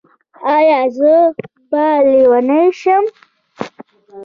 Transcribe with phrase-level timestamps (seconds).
[0.55, 1.15] ایا زه
[1.69, 3.03] به لیونۍ شم؟